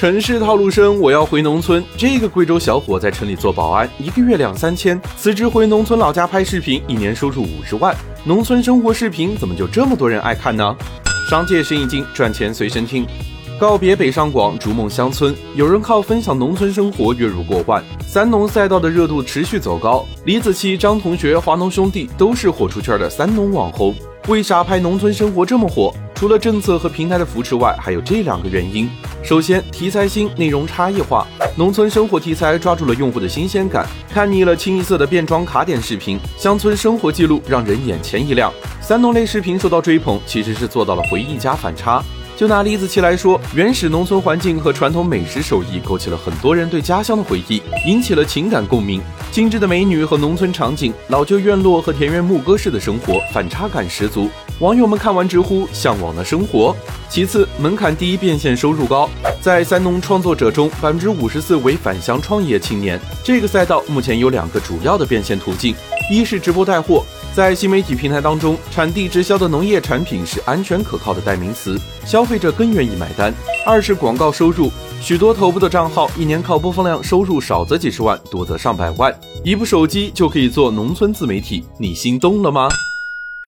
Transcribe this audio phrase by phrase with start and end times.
[0.00, 1.84] 城市套路深，我要回农村。
[1.94, 7.94] 这个贵州小伙在城里做保安，一个月两三千，辞职回农村老家拍视频，一年收入五十万。
[8.24, 10.74] 农村生活视频怎么就这么多人爱看呢？
[11.28, 13.06] 商界生意经，赚钱随身听。
[13.58, 15.36] 告别北上广，逐梦乡村。
[15.54, 20.06] 有人靠分享农村生活月入过万，三农赛道的热度持续走高。
[20.24, 23.94] 李子柒、张同学、华农兄弟都是火出圈的三农网红。
[24.28, 25.94] 为啥拍农村生活这么火？
[26.20, 28.86] 除了政策和平台的扶持外，还有这两个原因。
[29.22, 31.26] 首先，题材新，内容差异化。
[31.56, 38.52] 农村生活题材抓住了用户的新鲜感，看腻了清一色的变装卡点视频，乡村生活记录让人眼前一亮。
[38.82, 42.04] 三农类视频受到追捧，其实是做到了回忆加反差。
[42.36, 49.00] 就拿李子柒来说，原始农村环境和传统美食手艺勾起了很多人对家乡的回忆，引起了情感共鸣。
[49.32, 54.28] 精致的美女和农村场景，老旧院落和田园牧歌式的生活，反差感十足。
[54.60, 56.76] 网友们看完直呼向往的生活。
[57.08, 59.08] 其次，门槛低，变现收入高。
[59.40, 63.00] 在三农创作者中，百分之五十四为返乡创业青年。
[63.24, 65.74] 这个赛道目前有两个主要的变现途径，
[66.12, 67.02] 一是直播带货。
[67.34, 73.32] 在新媒体平台当中，产地直销的农业产品是安全可靠的代名词，消费者更愿意买单。
[73.64, 82.68] 二是广告收入，许多头部的账号一年靠播放量收入少则几十万，多则上百万，一部手机就可以做农村自媒体，你心动了吗？